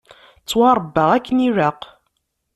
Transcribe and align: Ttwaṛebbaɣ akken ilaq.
Ttwaṛebbaɣ 0.41 1.09
akken 1.17 1.37
ilaq. 1.47 1.79